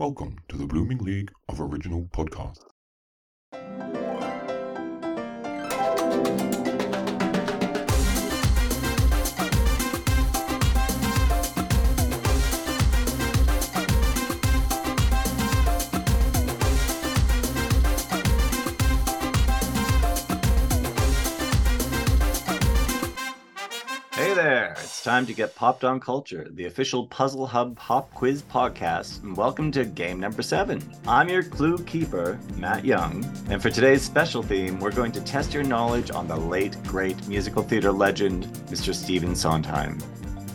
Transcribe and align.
Welcome 0.00 0.38
to 0.48 0.56
the 0.56 0.64
Blooming 0.64 0.96
League 0.96 1.30
of 1.50 1.60
Original 1.60 2.08
Podcasts. 2.10 2.64
Hey 24.14 24.32
there! 24.32 24.79
It's 25.00 25.06
time 25.06 25.24
to 25.24 25.32
get 25.32 25.54
popped 25.54 25.82
on 25.82 25.98
culture, 25.98 26.46
the 26.50 26.66
official 26.66 27.06
Puzzle 27.06 27.46
Hub 27.46 27.74
Pop 27.74 28.12
Quiz 28.12 28.42
podcast, 28.42 29.22
and 29.22 29.34
welcome 29.34 29.72
to 29.72 29.86
game 29.86 30.20
number 30.20 30.42
seven. 30.42 30.82
I'm 31.08 31.30
your 31.30 31.42
clue 31.42 31.78
keeper, 31.78 32.38
Matt 32.56 32.84
Young, 32.84 33.24
and 33.48 33.62
for 33.62 33.70
today's 33.70 34.02
special 34.02 34.42
theme, 34.42 34.78
we're 34.78 34.92
going 34.92 35.12
to 35.12 35.22
test 35.22 35.54
your 35.54 35.62
knowledge 35.62 36.10
on 36.10 36.28
the 36.28 36.36
late, 36.36 36.76
great 36.84 37.26
musical 37.26 37.62
theater 37.62 37.90
legend, 37.90 38.44
Mr. 38.68 38.94
Stephen 38.94 39.34
Sondheim. 39.34 39.96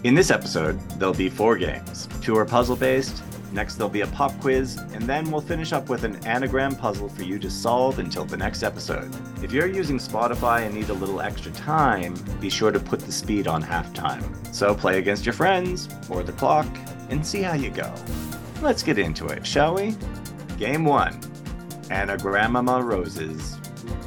In 0.03 0.13
this 0.13 0.29
episode, 0.29 0.79
there'll 0.99 1.15
be 1.15 1.27
four 1.27 1.57
games. 1.57 2.07
Two 2.21 2.37
are 2.37 2.45
puzzle 2.45 2.75
based, 2.75 3.23
next 3.55 3.75
there'll 3.75 3.89
be 3.89 4.01
a 4.01 4.07
pop 4.07 4.37
quiz, 4.41 4.77
and 4.93 5.03
then 5.03 5.31
we'll 5.31 5.41
finish 5.41 5.73
up 5.73 5.89
with 5.89 6.03
an 6.03 6.17
anagram 6.25 6.75
puzzle 6.75 7.09
for 7.09 7.23
you 7.23 7.39
to 7.39 7.49
solve 7.49 7.99
until 7.99 8.25
the 8.25 8.37
next 8.37 8.61
episode. 8.61 9.09
If 9.41 9.51
you're 9.51 9.67
using 9.67 9.97
Spotify 9.97 10.65
and 10.65 10.75
need 10.75 10.89
a 10.89 10.93
little 10.93 11.21
extra 11.21 11.51
time, 11.53 12.13
be 12.39 12.49
sure 12.49 12.71
to 12.71 12.79
put 12.79 12.99
the 12.99 13.11
speed 13.11 13.47
on 13.47 13.63
halftime. 13.63 14.23
So 14.53 14.75
play 14.75 14.99
against 14.99 15.25
your 15.25 15.33
friends 15.33 15.89
or 16.09 16.21
the 16.21 16.33
clock 16.33 16.67
and 17.09 17.25
see 17.25 17.41
how 17.41 17.53
you 17.53 17.69
go. 17.69 17.91
Let's 18.61 18.83
get 18.83 18.99
into 18.99 19.27
it, 19.27 19.47
shall 19.47 19.75
we? 19.75 19.95
Game 20.57 20.85
1 20.85 21.13
Anagramma 21.89 22.84
Roses. 22.84 23.57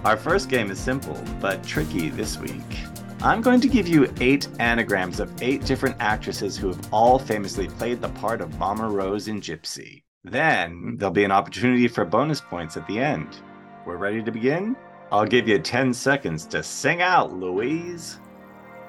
Our 0.05 0.17
first 0.17 0.49
game 0.49 0.71
is 0.71 0.79
simple, 0.79 1.21
but 1.41 1.65
tricky 1.65 2.09
this 2.09 2.39
week. 2.39 2.88
I'm 3.21 3.41
going 3.41 3.61
to 3.63 3.69
give 3.69 3.89
you 3.89 4.13
eight 4.21 4.47
anagrams 4.61 5.19
of 5.19 5.43
eight 5.43 5.65
different 5.65 5.97
actresses 5.99 6.57
who 6.57 6.69
have 6.69 6.93
all 6.93 7.19
famously 7.19 7.67
played 7.67 8.01
the 8.01 8.11
part 8.11 8.41
of 8.41 8.57
Mama 8.61 8.89
Rose 8.89 9.27
in 9.27 9.41
Gypsy. 9.41 10.05
Then 10.23 10.71
hmm. 10.71 10.97
there'll 10.97 11.13
be 11.13 11.25
an 11.25 11.33
opportunity 11.33 11.89
for 11.89 12.05
bonus 12.05 12.41
points 12.41 12.77
at 12.77 12.87
the 12.87 13.01
end. 13.01 13.41
We're 13.85 13.97
ready 13.97 14.23
to 14.23 14.31
begin? 14.31 14.77
I'll 15.11 15.27
give 15.27 15.49
you 15.49 15.59
10 15.59 15.95
seconds 15.95 16.47
to 16.47 16.63
sing 16.63 17.03
out, 17.03 17.33
Louise. 17.35 18.21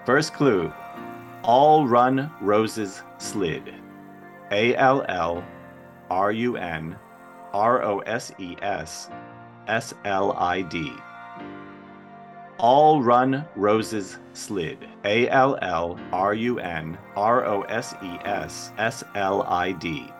First 0.05 0.35
clue 0.35 0.71
All 1.41 1.87
Run 1.87 2.31
Roses 2.39 3.01
Slid. 3.17 3.73
A 4.51 4.75
L 4.75 5.03
L 5.09 5.43
R 6.11 6.31
U 6.31 6.55
N 6.55 6.95
R 7.51 7.83
O 7.83 7.99
S 7.99 8.31
E 8.37 8.55
S 8.61 9.09
S 9.67 9.95
L 10.05 10.33
I 10.33 10.61
D. 10.61 10.93
All 12.59 13.01
Run 13.01 13.45
Roses 13.55 14.17
Slid. 14.33 14.85
A 15.05 15.29
L 15.29 15.57
L 15.61 15.97
R 16.11 16.33
U 16.33 16.59
N 16.59 16.97
R 17.15 17.45
O 17.45 17.61
S 17.61 17.95
E 18.03 18.19
S 18.25 18.73
S 18.77 19.01
L 19.15 19.43
I 19.43 19.71
D. 19.71 20.11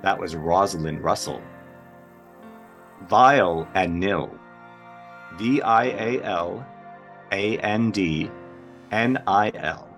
That 0.00 0.18
was 0.18 0.34
Rosalind 0.34 1.04
Russell. 1.04 1.42
Vial 3.06 3.68
and 3.74 4.00
Nil. 4.00 4.34
V 5.36 5.60
I 5.60 5.84
A 5.84 6.22
L 6.22 6.66
A 7.32 7.58
N 7.58 7.90
D 7.90 8.30
N 8.90 9.22
I 9.26 9.52
L. 9.54 9.94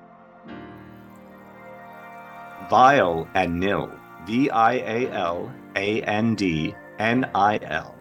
Vial 2.69 3.29
and 3.35 3.61
Nil. 3.61 3.93
V 4.27 4.51
I 4.51 4.73
A 4.73 5.11
L 5.13 5.53
A 5.77 6.03
N 6.03 6.35
D 6.35 6.75
N 6.99 7.31
I 7.33 7.61
L. 7.63 7.95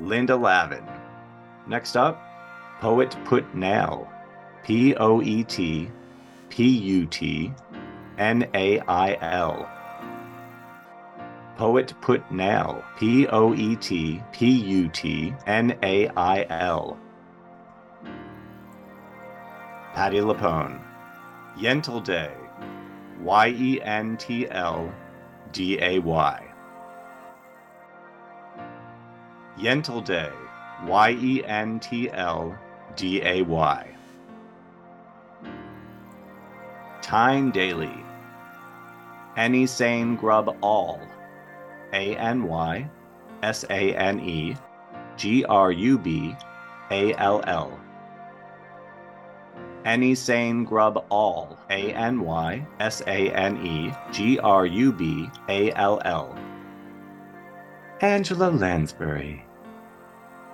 Linda 0.00 0.36
Lavin. 0.36 0.97
Next 1.68 1.96
up, 1.98 2.18
Poet 2.80 3.14
Put 3.26 3.54
Nail. 3.54 4.08
P 4.64 4.94
O 4.96 5.20
E 5.20 5.44
T 5.44 5.90
P 6.48 6.66
U 6.66 7.06
T 7.06 7.52
N 8.16 8.48
A 8.54 8.80
I 8.80 9.18
L. 9.20 9.68
Poet 11.56 11.92
Put 12.00 12.30
Nail. 12.32 12.82
P 12.98 13.26
O 13.26 13.52
E 13.54 13.76
T 13.76 14.22
P 14.32 14.50
U 14.50 14.88
T 14.88 15.34
N 15.46 15.78
A 15.82 16.08
I 16.08 16.46
L. 16.48 16.98
Patti 19.92 20.20
LuPone. 20.20 20.80
Yentl 21.58 22.02
Day. 22.02 22.32
Y 23.22 23.48
E 23.48 23.80
N 23.82 24.16
T 24.16 24.48
L 24.48 24.90
D 25.52 25.78
A 25.82 25.98
Y. 25.98 26.44
Yentl 29.58 30.02
Day. 30.02 30.32
Y 30.86 31.10
E 31.20 31.44
N 31.44 31.80
T 31.80 32.10
L 32.10 32.56
D 32.96 33.22
A 33.22 33.42
Y. 33.42 33.94
Tyne 37.02 37.50
Daly. 37.50 38.04
Any 39.36 39.66
Sane 39.66 40.16
Grub 40.16 40.56
All. 40.60 41.00
A 41.92 42.16
N 42.16 42.44
Y 42.44 42.88
S 43.42 43.64
A 43.70 43.94
N 43.94 44.20
E 44.20 44.56
G 45.16 45.44
R 45.44 45.72
U 45.72 45.98
B 45.98 46.36
A 46.90 47.14
L 47.14 47.42
L. 47.46 47.80
Any 49.84 50.14
Sane 50.14 50.64
Grub 50.64 51.04
All. 51.08 51.58
A 51.70 51.92
N 51.94 52.20
Y 52.20 52.66
S 52.78 53.02
A 53.06 53.30
N 53.30 53.56
E 53.64 53.92
G 54.12 54.38
R 54.38 54.66
U 54.66 54.92
B 54.92 55.30
A 55.48 55.72
L 55.72 56.00
L. 56.04 56.36
Angela 58.00 58.50
Lansbury. 58.50 59.47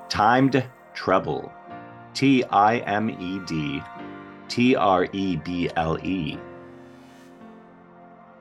Timed 0.08 0.64
Treble. 0.94 1.50
T 2.14 2.44
I 2.44 2.78
M 2.78 3.10
E 3.10 3.40
D 3.46 3.82
T 4.48 4.76
R 4.76 5.08
E 5.12 5.36
B 5.36 5.70
L 5.76 5.98
E. 6.02 6.38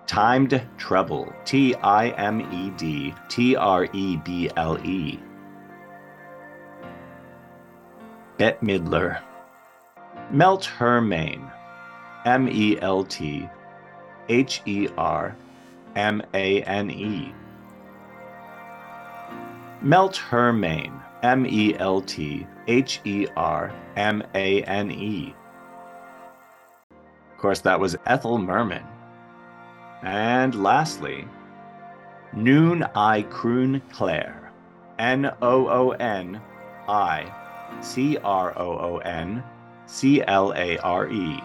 Timed 0.06 0.62
Treble. 0.78 1.34
T 1.46 1.74
I 1.76 2.10
M 2.10 2.42
E 2.42 2.70
D 2.78 3.14
T 3.30 3.56
R 3.56 3.88
E 3.92 4.18
B 4.18 4.50
L 4.56 4.78
E. 4.86 5.20
Bette 8.38 8.64
Midler. 8.64 9.22
Melt 10.32 10.66
Her 10.66 11.02
Mane. 11.02 11.50
M 12.26 12.48
E 12.48 12.80
L 12.80 13.04
T 13.04 13.50
H 14.30 14.62
E 14.66 14.88
R 14.98 15.36
M 15.96 16.22
A 16.34 16.62
N 16.64 16.92
E. 16.92 17.34
Melt 19.82 20.18
Her 20.18 20.54
Mane. 20.54 21.03
M 21.24 21.46
E 21.46 21.74
L 21.80 22.02
T 22.02 22.46
H 22.68 23.00
E 23.06 23.28
R 23.36 23.74
M 23.96 24.22
A 24.36 24.62
N 24.64 24.92
E. 24.92 25.34
Of 27.32 27.38
course, 27.38 27.62
that 27.62 27.80
was 27.80 27.96
Ethel 28.06 28.38
Merman. 28.38 28.84
And 30.02 30.62
lastly, 30.62 31.26
Noon 32.34 32.84
I 32.94 33.22
Croon 33.24 33.82
Clare. 33.92 34.52
N 35.00 35.32
O 35.42 35.68
O 35.68 35.92
N 35.92 36.42
I 36.88 37.32
C 37.82 38.18
R 38.18 38.58
O 38.58 38.78
O 38.78 38.98
N 38.98 39.44
C 39.86 40.22
L 40.24 40.54
A 40.56 40.78
R 40.80 41.10
E. 41.10 41.42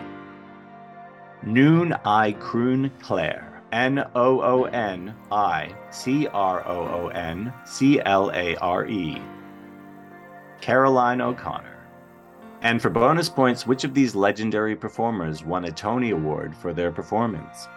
Noon 1.44 1.94
I 2.05 2.33
Croon 2.33 2.91
Clare. 3.00 3.62
N 3.71 4.05
O 4.15 4.41
O 4.41 4.65
N 4.65 5.15
I 5.31 5.75
C 5.91 6.27
R 6.27 6.67
O 6.67 7.05
O 7.05 7.09
N 7.09 7.53
C 7.65 8.00
L 8.00 8.33
A 8.34 8.56
R 8.56 8.87
E. 8.87 9.21
Caroline 10.60 11.20
O'Connor. 11.20 11.76
And 12.60 12.82
for 12.82 12.91
bonus 12.91 13.28
points, 13.28 13.66
which 13.66 13.84
of 13.84 13.94
these 13.94 14.14
legendary 14.14 14.74
performers 14.74 15.44
won 15.44 15.64
a 15.66 15.70
Tony 15.70 16.10
Award 16.10 16.56
for 16.56 16.72
their 16.72 16.91
performance? 16.91 17.69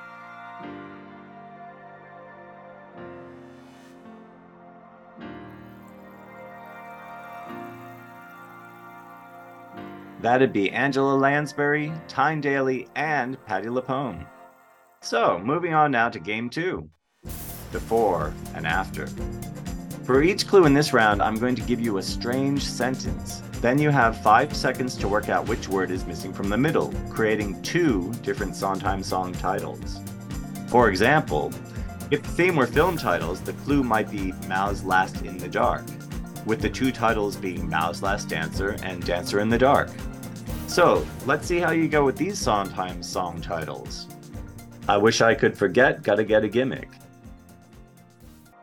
That'd 10.22 10.54
be 10.54 10.72
Angela 10.72 11.16
Lansbury, 11.16 11.92
Tyne 12.08 12.42
Daly, 12.42 12.88
and 12.96 13.44
Patti 13.46 13.70
LuPone. 13.70 14.28
So, 15.02 15.40
moving 15.40 15.74
on 15.74 15.92
now 15.92 16.10
to 16.10 16.20
game 16.20 16.50
two 16.50 16.90
before 17.72 18.34
and 18.54 18.68
after. 18.68 19.08
For 20.12 20.24
each 20.24 20.46
clue 20.46 20.66
in 20.66 20.74
this 20.74 20.92
round, 20.92 21.22
I'm 21.22 21.38
going 21.38 21.56
to 21.56 21.62
give 21.62 21.80
you 21.80 21.98
a 21.98 22.04
strange 22.04 22.66
sentence. 22.66 23.42
Then 23.62 23.80
you 23.80 23.92
have 23.92 24.22
five 24.22 24.54
seconds 24.54 24.98
to 24.98 25.08
work 25.08 25.30
out 25.30 25.48
which 25.48 25.70
word 25.70 25.90
is 25.90 26.06
missing 26.06 26.34
from 26.34 26.50
the 26.50 26.58
middle, 26.58 26.94
creating 27.10 27.62
two 27.62 28.12
different 28.22 28.58
Sondheim 28.58 29.04
song 29.04 29.32
titles. 29.32 30.02
For 30.68 30.90
example, 30.90 31.54
if 32.12 32.22
the 32.24 32.28
theme 32.28 32.58
were 32.58 32.68
film 32.68 32.98
titles, 32.98 33.40
the 33.40 33.54
clue 33.54 33.86
might 33.86 34.12
be 34.12 34.34
Mao's 34.50 34.84
Last 34.84 35.22
in 35.22 35.38
the 35.38 35.48
Dark, 35.48 35.86
with 36.46 36.60
the 36.60 36.70
two 36.70 36.92
titles 36.92 37.38
being 37.38 37.70
Mao's 37.70 38.04
Last 38.04 38.28
Dancer 38.28 38.76
and 38.84 39.06
Dancer 39.06 39.40
in 39.40 39.48
the 39.48 39.58
Dark. 39.58 39.92
So, 40.68 41.08
let's 41.26 41.48
see 41.48 41.60
how 41.60 41.72
you 41.72 41.88
go 41.88 42.04
with 42.04 42.18
these 42.18 42.38
Sondheim 42.38 43.02
song 43.02 43.40
titles. 43.40 44.10
I 44.90 44.98
wish 44.98 45.22
I 45.22 45.34
could 45.34 45.58
forget, 45.58 46.04
gotta 46.04 46.26
get 46.26 46.44
a 46.44 46.50
gimmick. 46.50 46.90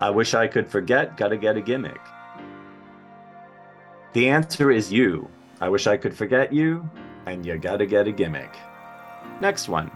I 0.00 0.10
wish 0.10 0.34
I 0.34 0.46
could 0.46 0.68
forget, 0.68 1.16
gotta 1.16 1.36
get 1.36 1.56
a 1.56 1.60
gimmick. 1.60 2.00
The 4.12 4.28
answer 4.28 4.70
is 4.70 4.92
you. 4.92 5.28
I 5.60 5.68
wish 5.68 5.86
I 5.86 5.96
could 5.96 6.16
forget 6.16 6.52
you, 6.52 6.88
and 7.26 7.44
you 7.44 7.58
gotta 7.58 7.86
get 7.86 8.06
a 8.06 8.12
gimmick. 8.12 8.56
Next 9.40 9.68
one. 9.68 9.90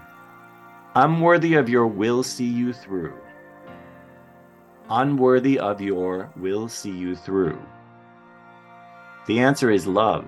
I'm 0.94 1.20
worthy 1.20 1.54
of 1.54 1.68
your 1.68 1.86
will 1.86 2.22
see 2.22 2.46
you 2.46 2.72
through. 2.72 3.14
Unworthy 4.90 5.58
of 5.58 5.80
your 5.80 6.30
will 6.36 6.68
see 6.68 6.90
you 6.90 7.16
through. 7.16 7.58
The 9.26 9.38
answer 9.38 9.70
is 9.70 9.86
love. 9.86 10.26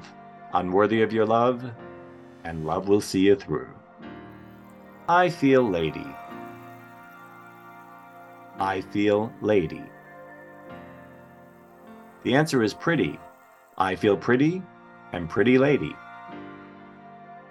Unworthy 0.54 1.02
of 1.02 1.12
your 1.12 1.26
love, 1.26 1.68
and 2.44 2.64
love 2.64 2.88
will 2.88 3.00
see 3.00 3.20
you 3.20 3.34
through. 3.34 3.68
I 5.08 5.28
feel 5.28 5.68
lady. 5.68 6.06
I 8.58 8.80
feel 8.80 9.32
lady. 9.40 9.82
The 12.22 12.34
answer 12.34 12.62
is 12.62 12.72
pretty. 12.72 13.18
I 13.76 13.96
feel 13.96 14.16
pretty 14.16 14.62
and 15.12 15.28
pretty 15.28 15.58
lady. 15.58 15.96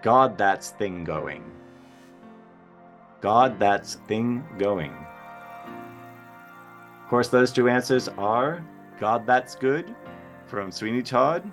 God, 0.02 0.38
that's 0.38 0.72
thing 0.72 1.04
going. 1.04 1.44
God, 3.22 3.60
that's 3.60 3.96
thing 4.08 4.44
going. 4.58 4.94
Of 7.04 7.10
course, 7.10 7.28
those 7.30 7.52
two 7.52 7.70
answers 7.70 8.08
are 8.10 8.66
God, 9.00 9.26
that's 9.26 9.56
good 9.56 9.94
from 10.46 10.72
Sweeney 10.72 11.04
Todd 11.04 11.50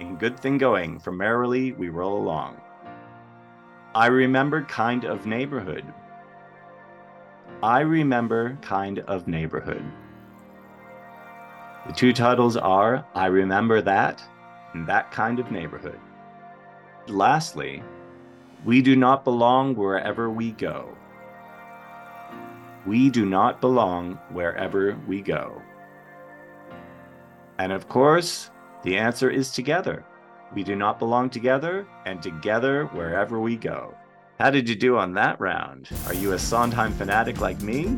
and 0.00 0.18
Good 0.18 0.38
Thing 0.38 0.58
Going 0.58 0.98
from 0.98 1.16
Merrily 1.16 1.72
We 1.72 1.88
Roll 1.88 2.18
Along. 2.18 2.60
I 3.94 4.06
remember 4.06 4.62
kind 4.62 5.04
of 5.04 5.26
neighborhood. 5.26 5.84
I 7.62 7.80
remember 7.80 8.58
kind 8.60 8.98
of 9.00 9.26
neighborhood. 9.26 9.82
The 11.86 11.92
two 11.94 12.12
titles 12.12 12.56
are 12.56 13.06
I 13.14 13.26
Remember 13.26 13.80
That 13.80 14.22
and 14.74 14.86
That 14.86 15.10
Kind 15.10 15.38
of 15.38 15.50
Neighborhood. 15.50 15.98
Lastly, 17.06 17.82
we 18.64 18.82
do 18.82 18.94
not 18.94 19.24
belong 19.24 19.74
wherever 19.74 20.28
we 20.28 20.52
go. 20.52 20.94
We 22.84 23.08
do 23.08 23.24
not 23.24 23.60
belong 23.60 24.18
wherever 24.32 24.98
we 25.08 25.22
go. 25.22 25.62
And 27.58 27.72
of 27.72 27.88
course, 27.88 28.50
the 28.82 28.98
answer 28.98 29.30
is 29.30 29.50
together. 29.50 30.04
We 30.54 30.62
do 30.62 30.76
not 30.76 30.98
belong 30.98 31.30
together, 31.30 31.86
and 32.04 32.22
together 32.22 32.84
wherever 32.86 33.40
we 33.40 33.56
go. 33.56 33.94
How 34.38 34.50
did 34.50 34.68
you 34.68 34.74
do 34.74 34.98
on 34.98 35.14
that 35.14 35.40
round? 35.40 35.88
Are 36.06 36.12
you 36.12 36.34
a 36.34 36.38
Sondheim 36.38 36.92
fanatic 36.92 37.40
like 37.40 37.62
me? 37.62 37.96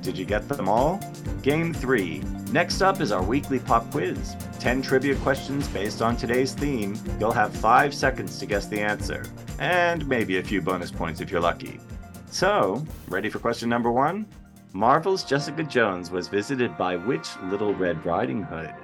Did 0.00 0.16
you 0.16 0.24
get 0.24 0.48
them 0.48 0.66
all? 0.66 0.98
Game 1.42 1.74
3. 1.74 2.22
Next 2.52 2.80
up 2.80 3.02
is 3.02 3.12
our 3.12 3.22
weekly 3.22 3.58
pop 3.58 3.90
quiz. 3.90 4.34
10 4.60 4.80
trivia 4.80 5.14
questions 5.16 5.68
based 5.68 6.00
on 6.00 6.16
today's 6.16 6.54
theme. 6.54 6.98
You'll 7.20 7.32
have 7.32 7.54
5 7.54 7.92
seconds 7.92 8.38
to 8.38 8.46
guess 8.46 8.66
the 8.66 8.80
answer, 8.80 9.26
and 9.58 10.08
maybe 10.08 10.38
a 10.38 10.42
few 10.42 10.62
bonus 10.62 10.90
points 10.90 11.20
if 11.20 11.30
you're 11.30 11.40
lucky. 11.40 11.78
So, 12.30 12.82
ready 13.08 13.28
for 13.28 13.38
question 13.38 13.68
number 13.68 13.92
1? 13.92 14.24
Marvel's 14.72 15.22
Jessica 15.22 15.64
Jones 15.64 16.10
was 16.10 16.28
visited 16.28 16.78
by 16.78 16.96
which 16.96 17.28
Little 17.44 17.74
Red 17.74 18.06
Riding 18.06 18.42
Hood? 18.42 18.74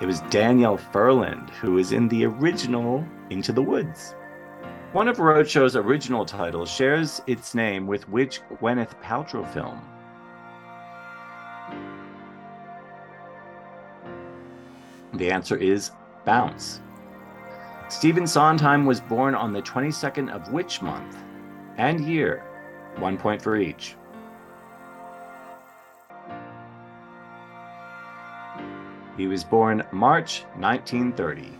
It 0.00 0.06
was 0.06 0.22
Danielle 0.22 0.76
Ferland, 0.76 1.50
who 1.50 1.72
was 1.72 1.92
in 1.92 2.08
the 2.08 2.26
original 2.26 3.06
Into 3.30 3.52
the 3.52 3.62
Woods. 3.62 4.16
One 4.92 5.06
of 5.06 5.18
Roadshow's 5.18 5.76
original 5.76 6.24
titles 6.24 6.68
shares 6.68 7.22
its 7.28 7.54
name 7.54 7.86
with 7.86 8.08
which 8.08 8.40
Gwyneth 8.60 9.00
Paltrow 9.00 9.44
film? 9.52 9.80
The 15.14 15.30
answer 15.30 15.56
is 15.56 15.92
Bounce. 16.24 16.80
Stephen 17.88 18.26
Sondheim 18.26 18.86
was 18.86 19.00
born 19.00 19.36
on 19.36 19.52
the 19.52 19.62
22nd 19.62 20.28
of 20.28 20.52
which 20.52 20.82
month 20.82 21.22
and 21.76 22.04
year? 22.04 22.42
One 22.96 23.16
point 23.16 23.40
for 23.40 23.56
each. 23.56 23.94
He 29.16 29.28
was 29.28 29.44
born 29.44 29.84
March 29.92 30.42
1930. 30.56 31.56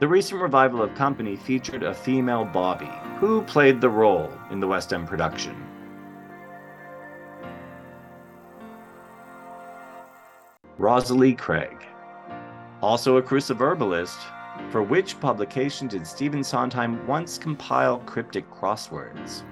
The 0.00 0.08
recent 0.08 0.40
revival 0.42 0.82
of 0.82 0.94
Company 0.94 1.36
featured 1.36 1.84
a 1.84 1.94
female 1.94 2.44
Bobby, 2.44 2.90
who 3.18 3.42
played 3.42 3.80
the 3.80 3.88
role 3.88 4.32
in 4.50 4.58
the 4.58 4.66
West 4.66 4.92
End 4.92 5.06
production. 5.06 5.56
Rosalie 10.78 11.34
Craig. 11.34 11.86
Also 12.82 13.18
a 13.18 13.22
cruciverbalist, 13.22 14.18
for 14.70 14.82
which 14.82 15.20
publication 15.20 15.86
did 15.86 16.04
Stephen 16.04 16.42
Sondheim 16.42 17.06
once 17.06 17.38
compile 17.38 17.98
cryptic 18.00 18.50
crosswords? 18.50 19.44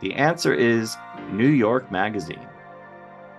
The 0.00 0.14
answer 0.14 0.54
is 0.54 0.96
New 1.32 1.48
York 1.48 1.90
Magazine. 1.90 2.46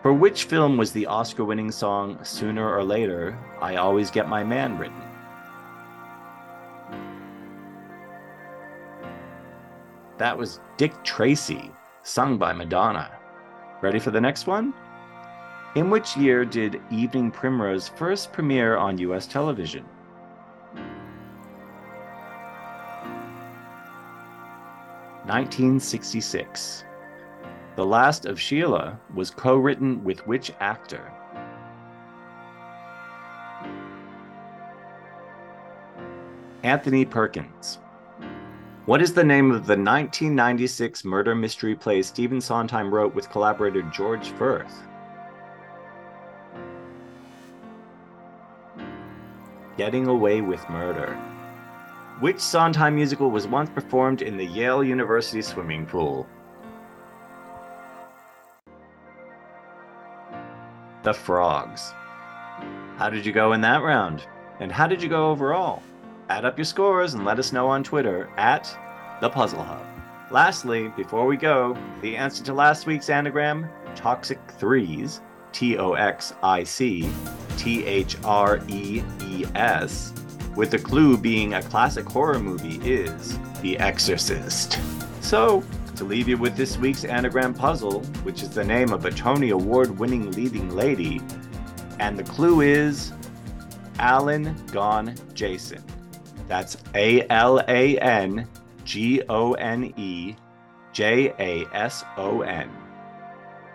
For 0.01 0.13
which 0.13 0.45
film 0.45 0.77
was 0.77 0.91
the 0.91 1.05
Oscar 1.05 1.45
winning 1.45 1.71
song 1.71 2.19
Sooner 2.23 2.69
or 2.69 2.83
Later, 2.83 3.37
I 3.61 3.77
Always 3.77 4.11
Get 4.11 4.29
My 4.29 4.43
Man 4.43 4.77
written? 4.77 5.01
That 10.17 10.37
was 10.37 10.59
Dick 10.77 10.93
Tracy, 11.03 11.71
sung 12.03 12.37
by 12.37 12.53
Madonna. 12.53 13.11
Ready 13.81 13.99
for 13.99 14.11
the 14.11 14.21
next 14.21 14.47
one? 14.47 14.73
In 15.75 15.89
which 15.89 16.17
year 16.17 16.43
did 16.43 16.81
Evening 16.89 17.29
Primrose 17.29 17.87
first 17.87 18.33
premiere 18.33 18.77
on 18.77 18.97
US 18.97 19.27
television? 19.27 19.85
Nineteen 25.27 25.79
sixty 25.79 26.21
six. 26.21 26.83
The 27.77 27.85
Last 27.85 28.25
of 28.25 28.41
Sheila 28.41 28.99
was 29.13 29.29
co 29.29 29.55
written 29.55 30.03
with 30.03 30.25
which 30.25 30.51
actor? 30.59 31.13
Anthony 36.63 37.05
Perkins. 37.05 37.77
What 38.87 38.99
is 38.99 39.13
the 39.13 39.23
name 39.23 39.51
of 39.51 39.67
the 39.67 39.77
1996 39.77 41.05
murder 41.05 41.35
mystery 41.35 41.75
play 41.75 42.01
Stephen 42.01 42.41
Sondheim 42.41 42.91
wrote 42.91 43.13
with 43.13 43.29
collaborator 43.29 43.83
George 43.83 44.31
Furth? 44.31 44.81
Getting 49.77 50.07
Away 50.07 50.41
with 50.41 50.67
Murder. 50.67 51.13
Which 52.21 52.39
Sondheim 52.39 52.95
musical 52.95 53.29
was 53.29 53.45
once 53.45 53.69
performed 53.69 54.23
in 54.23 54.35
the 54.35 54.47
Yale 54.47 54.83
University 54.83 55.43
swimming 55.43 55.85
pool? 55.85 56.27
The 61.03 61.13
Frogs. 61.13 61.93
How 62.97 63.09
did 63.09 63.25
you 63.25 63.31
go 63.31 63.53
in 63.53 63.61
that 63.61 63.83
round? 63.83 64.25
And 64.59 64.71
how 64.71 64.87
did 64.87 65.01
you 65.01 65.09
go 65.09 65.29
overall? 65.29 65.83
Add 66.29 66.45
up 66.45 66.57
your 66.57 66.65
scores 66.65 67.13
and 67.13 67.23
let 67.23 67.39
us 67.39 67.53
know 67.53 67.67
on 67.67 67.83
Twitter 67.83 68.29
at 68.37 68.75
The 69.21 69.29
Puzzle 69.29 69.63
Hub. 69.63 69.85
Lastly, 70.31 70.89
before 70.97 71.25
we 71.25 71.37
go, 71.37 71.77
the 72.01 72.17
answer 72.17 72.43
to 72.43 72.53
last 72.53 72.85
week's 72.85 73.09
anagram, 73.09 73.69
Toxic 73.95 74.39
Threes, 74.51 75.21
T 75.53 75.77
O 75.77 75.93
X 75.93 76.33
I 76.43 76.63
C 76.63 77.09
T 77.57 77.85
H 77.85 78.17
R 78.25 78.59
E 78.67 79.03
E 79.23 79.45
S, 79.55 80.13
with 80.55 80.71
the 80.71 80.79
clue 80.79 81.17
being 81.17 81.53
a 81.53 81.61
classic 81.61 82.05
horror 82.05 82.39
movie, 82.39 82.79
is 82.83 83.39
The 83.61 83.77
Exorcist. 83.79 84.79
So, 85.21 85.63
to 85.97 86.03
leave 86.03 86.27
you 86.27 86.37
with 86.37 86.55
this 86.55 86.77
week's 86.77 87.03
anagram 87.03 87.53
puzzle, 87.53 88.01
which 88.23 88.43
is 88.43 88.49
the 88.49 88.63
name 88.63 88.93
of 88.93 89.05
a 89.05 89.11
Tony 89.11 89.49
Award 89.49 89.97
winning 89.97 90.31
leading 90.31 90.69
lady, 90.69 91.21
and 91.99 92.17
the 92.17 92.23
clue 92.23 92.61
is 92.61 93.11
Alan 93.99 94.55
Gone 94.67 95.15
Jason. 95.33 95.83
That's 96.47 96.77
A 96.95 97.27
L 97.29 97.59
A 97.67 97.97
N 97.99 98.47
G 98.83 99.21
O 99.27 99.53
N 99.53 99.93
E 99.97 100.35
J 100.93 101.33
A 101.39 101.65
S 101.75 102.03
O 102.15 102.41
N. 102.41 102.69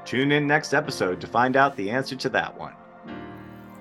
Tune 0.05 0.33
in 0.33 0.47
next 0.47 0.75
episode 0.75 1.21
to 1.21 1.27
find 1.27 1.57
out 1.57 1.77
the 1.77 1.91
answer 1.91 2.17
to 2.17 2.29
that 2.31 2.59
one. 2.59 2.75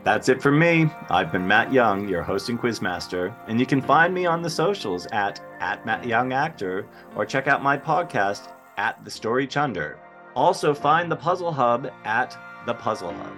That's 0.03 0.29
it 0.29 0.41
for 0.41 0.51
me. 0.51 0.89
I've 1.12 1.31
been 1.31 1.48
Matt 1.48 1.72
Young, 1.72 2.10
your 2.10 2.24
host 2.24 2.50
and 2.50 2.60
quizmaster, 2.60 3.36
and 3.48 3.60
you 3.60 3.67
can 3.67 3.84
find 3.84 4.12
me 4.12 4.25
on 4.25 4.41
the 4.41 4.50
socials 4.50 5.05
at, 5.12 5.39
at 5.60 5.86
Matt 5.86 6.05
Young 6.08 6.34
Actor 6.34 6.88
or 7.15 7.24
check 7.24 7.48
out 7.48 7.62
my 7.62 7.77
podcast 7.77 8.51
at 8.77 9.03
The 9.05 9.12
Story 9.12 9.46
Chunder. 9.46 10.00
Also 10.36 10.74
find 10.74 11.12
the 11.12 11.15
Puzzle 11.15 11.51
Hub 11.51 11.91
at 12.03 12.36
The 12.65 12.74
Puzzle 12.74 13.13
Hub. 13.13 13.34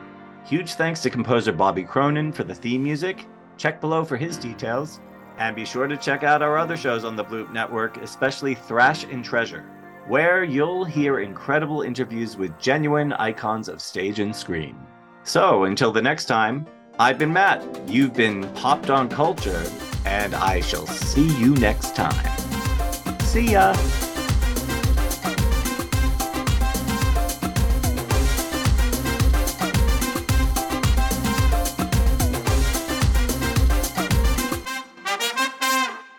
Huge 0.46 0.76
thanks 0.76 1.02
to 1.02 1.10
composer 1.10 1.52
Bobby 1.52 1.84
Cronin 1.84 2.32
for 2.32 2.46
the 2.46 2.56
theme 2.56 2.84
music. 2.84 3.26
Check 3.58 3.82
below 3.82 4.06
for 4.06 4.16
his 4.16 4.38
details. 4.38 5.02
And 5.38 5.58
be 5.58 5.66
sure 5.66 5.88
to 5.88 5.98
check 5.98 6.24
out 6.24 6.42
our 6.42 6.58
other 6.58 6.78
shows 6.78 7.04
on 7.04 7.18
the 7.18 7.26
Bloop 7.26 7.52
Network, 7.52 7.98
especially 7.98 8.56
Thrash 8.56 9.04
and 9.04 9.26
Treasure, 9.26 9.66
where 10.08 10.44
you'll 10.46 10.86
hear 10.86 11.20
incredible 11.20 11.82
interviews 11.82 12.38
with 12.38 12.58
genuine 12.58 13.12
icons 13.14 13.68
of 13.68 13.82
stage 13.82 14.20
and 14.20 14.34
screen. 14.34 14.78
So 15.24 15.64
until 15.64 15.92
the 15.92 16.02
next 16.02 16.26
time, 16.26 16.68
I've 17.00 17.18
been 17.18 17.34
Matt, 17.34 17.64
you've 17.88 18.14
been 18.14 18.48
Popped 18.54 18.90
on 18.90 19.10
Culture, 19.10 19.66
and 20.06 20.36
I 20.36 20.62
shall 20.62 20.86
see 20.86 21.28
you 21.40 21.56
next 21.56 21.96
time. 21.96 22.30
See 23.22 23.54
ya! 23.54 23.74